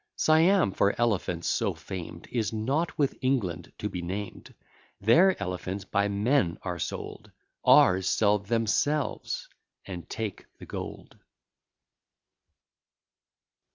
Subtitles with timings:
[0.15, 4.55] Siam, for elephants so famed, Is not with England to be named:
[4.99, 7.29] Their elephants by men are sold;
[7.63, 9.47] Ours sell themselves,
[9.85, 11.19] and take the gold.